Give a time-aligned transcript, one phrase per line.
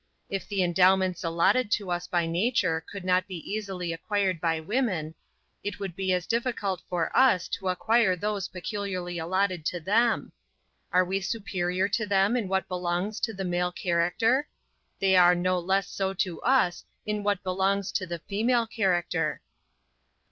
[0.31, 5.13] If the endowments allotted to us by nature could not be easily acquired by women,
[5.63, 10.31] it would be as difficult for us to acquire those peculiarly allotted to them.
[10.91, 14.47] Are we superior to them in what belongs to the male character?
[14.99, 19.39] They are no less so to us, in what belongs to the female character.